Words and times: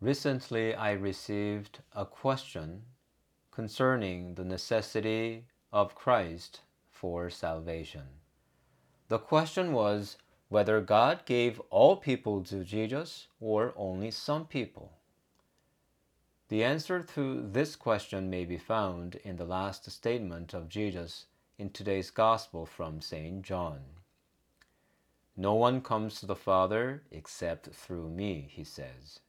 Recently, 0.00 0.74
I 0.74 0.92
received 0.92 1.78
a 1.94 2.04
question 2.04 2.82
concerning 3.50 4.34
the 4.34 4.44
necessity 4.44 5.46
of 5.72 5.94
Christ 5.94 6.60
for 6.90 7.30
salvation. 7.30 8.02
The 9.08 9.18
question 9.18 9.72
was 9.72 10.18
whether 10.48 10.82
God 10.82 11.24
gave 11.24 11.60
all 11.70 11.96
people 11.96 12.44
to 12.44 12.62
Jesus 12.62 13.28
or 13.40 13.72
only 13.74 14.10
some 14.10 14.46
people. 14.46 14.92
The 16.48 16.62
answer 16.62 17.02
to 17.02 17.42
this 17.50 17.74
question 17.74 18.28
may 18.28 18.44
be 18.44 18.58
found 18.58 19.14
in 19.16 19.36
the 19.36 19.46
last 19.46 19.90
statement 19.90 20.52
of 20.52 20.68
Jesus 20.68 21.26
in 21.58 21.70
today's 21.70 22.10
Gospel 22.10 22.66
from 22.66 23.00
St. 23.00 23.42
John. 23.42 23.80
No 25.36 25.54
one 25.54 25.80
comes 25.80 26.20
to 26.20 26.26
the 26.26 26.36
Father 26.36 27.02
except 27.10 27.74
through 27.74 28.10
me, 28.10 28.46
he 28.50 28.62
says. 28.62 29.20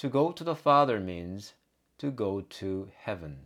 To 0.00 0.08
go 0.08 0.32
to 0.32 0.42
the 0.42 0.56
Father 0.56 0.98
means 0.98 1.52
to 1.98 2.10
go 2.10 2.40
to 2.40 2.90
heaven. 2.96 3.40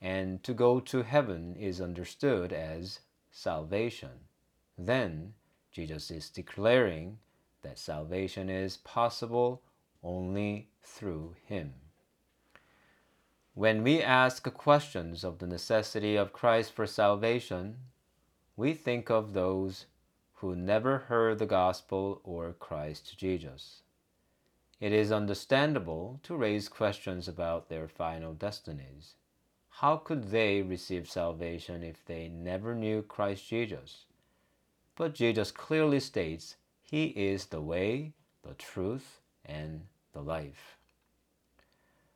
And 0.00 0.42
to 0.42 0.54
go 0.54 0.80
to 0.80 1.02
heaven 1.02 1.54
is 1.54 1.80
understood 1.80 2.52
as 2.52 2.98
salvation. 3.30 4.26
Then 4.76 5.34
Jesus 5.70 6.10
is 6.10 6.30
declaring 6.30 7.20
that 7.62 7.78
salvation 7.78 8.50
is 8.50 8.78
possible 8.78 9.62
only 10.02 10.66
through 10.82 11.36
Him. 11.46 11.74
When 13.54 13.84
we 13.84 14.02
ask 14.02 14.52
questions 14.52 15.22
of 15.22 15.38
the 15.38 15.46
necessity 15.46 16.16
of 16.16 16.32
Christ 16.32 16.72
for 16.72 16.88
salvation, 16.88 17.76
we 18.56 18.74
think 18.74 19.12
of 19.12 19.32
those 19.32 19.86
who 20.34 20.56
never 20.56 20.98
heard 20.98 21.38
the 21.38 21.46
gospel 21.46 22.20
or 22.24 22.52
Christ 22.54 23.16
Jesus. 23.16 23.82
It 24.82 24.92
is 24.92 25.12
understandable 25.12 26.18
to 26.24 26.34
raise 26.34 26.68
questions 26.68 27.28
about 27.28 27.68
their 27.68 27.86
final 27.86 28.34
destinies. 28.34 29.14
How 29.68 29.96
could 29.96 30.32
they 30.32 30.60
receive 30.60 31.08
salvation 31.08 31.84
if 31.84 32.04
they 32.04 32.26
never 32.26 32.74
knew 32.74 33.02
Christ 33.02 33.46
Jesus? 33.46 34.06
But 34.96 35.14
Jesus 35.14 35.52
clearly 35.52 36.00
states 36.00 36.56
He 36.82 37.04
is 37.10 37.46
the 37.46 37.60
way, 37.60 38.14
the 38.42 38.54
truth, 38.54 39.20
and 39.44 39.82
the 40.12 40.20
life. 40.20 40.78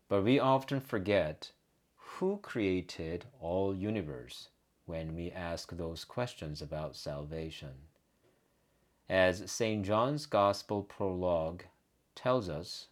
But 0.08 0.24
we 0.24 0.40
often 0.40 0.80
forget 0.80 1.52
who 1.94 2.40
created 2.42 3.26
all 3.38 3.76
universe 3.76 4.48
when 4.86 5.14
we 5.14 5.30
ask 5.30 5.70
those 5.70 6.04
questions 6.04 6.60
about 6.60 6.96
salvation. 6.96 7.74
As 9.08 9.48
St. 9.52 9.86
John's 9.86 10.26
Gospel 10.26 10.82
prologue 10.82 11.62
tells 12.16 12.48
us, 12.48 12.88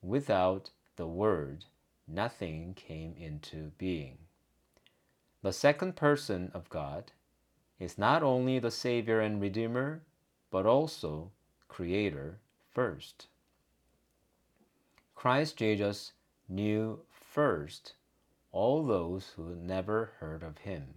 without 0.00 0.70
the 0.94 1.08
Word, 1.08 1.64
nothing 2.06 2.74
came 2.74 3.14
into 3.18 3.72
being. 3.78 4.18
The 5.42 5.52
second 5.52 5.96
person 5.96 6.52
of 6.54 6.68
God 6.68 7.10
is 7.80 7.98
not 7.98 8.22
only 8.22 8.58
the 8.58 8.70
Savior 8.70 9.20
and 9.20 9.40
Redeemer, 9.40 10.02
but 10.50 10.66
also 10.66 11.32
Creator 11.66 12.38
first. 12.70 13.26
Christ 15.14 15.56
Jesus 15.56 16.12
knew 16.48 17.00
first 17.10 17.94
all 18.52 18.84
those 18.84 19.32
who 19.36 19.54
never 19.56 20.12
heard 20.18 20.42
of 20.42 20.58
him. 20.58 20.94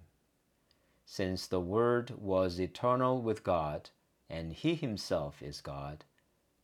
Since 1.06 1.48
the 1.48 1.60
Word 1.60 2.12
was 2.18 2.60
eternal 2.60 3.22
with 3.22 3.44
God, 3.44 3.90
and 4.30 4.54
He 4.54 4.76
Himself 4.76 5.44
is 5.44 5.60
God, 5.60 6.06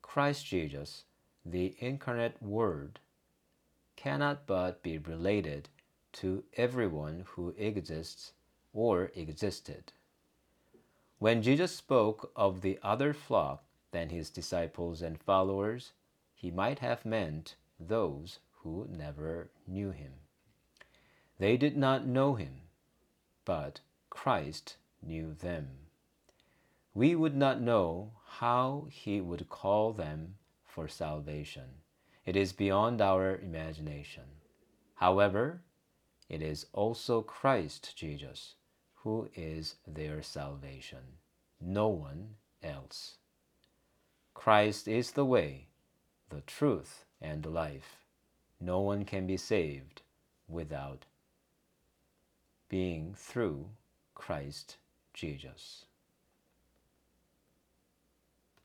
Christ 0.08 0.46
Jesus, 0.46 1.04
the 1.46 1.76
incarnate 1.80 2.42
Word, 2.42 3.00
cannot 3.98 4.48
but 4.48 4.82
be 4.82 4.98
related 4.98 5.68
to 6.14 6.46
everyone 6.56 7.26
who 7.28 7.54
exists 7.58 8.32
or 8.74 9.12
existed. 9.16 9.92
When 11.20 11.42
Jesus 11.44 11.76
spoke 11.76 12.32
of 12.38 12.62
the 12.62 12.80
other 12.82 13.14
flock 13.14 13.66
than 13.92 14.10
his 14.10 14.30
disciples 14.30 15.02
and 15.02 15.22
followers, 15.22 15.92
he 16.34 16.52
might 16.52 16.80
have 16.80 17.06
meant 17.06 17.56
those 17.78 18.40
who 18.64 18.88
never 18.90 19.50
knew 19.68 19.92
him. 19.92 20.14
They 21.38 21.58
did 21.58 21.76
not 21.76 22.08
know 22.08 22.36
him, 22.36 22.62
but 23.44 23.82
Christ 24.10 24.78
knew 25.04 25.34
them 25.34 25.87
we 26.98 27.14
would 27.14 27.36
not 27.36 27.62
know 27.62 28.12
how 28.26 28.88
He 28.90 29.22
would 29.22 29.48
call 29.50 29.94
them 29.94 30.34
for 30.66 30.88
salvation. 30.88 31.70
It 32.26 32.36
is 32.36 32.54
beyond 32.54 33.02
our 33.02 33.38
imagination. 33.38 34.24
However, 34.96 35.62
it 36.28 36.42
is 36.42 36.66
also 36.74 37.22
Christ 37.22 37.96
Jesus 37.96 38.56
who 39.04 39.30
is 39.36 39.76
their 39.86 40.24
salvation, 40.24 41.20
no 41.62 41.88
one 41.88 42.30
else. 42.64 43.18
Christ 44.34 44.88
is 44.88 45.12
the 45.12 45.24
way, 45.24 45.68
the 46.30 46.42
truth, 46.42 47.06
and 47.22 47.44
the 47.44 47.52
life. 47.52 47.98
No 48.60 48.80
one 48.80 49.06
can 49.06 49.28
be 49.28 49.38
saved 49.38 50.02
without 50.48 51.06
being 52.70 53.14
through 53.16 53.70
Christ 54.16 54.78
Jesus. 55.14 55.86